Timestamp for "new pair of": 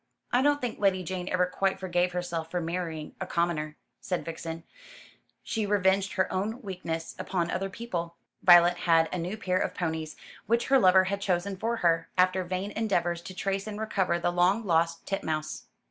9.19-9.75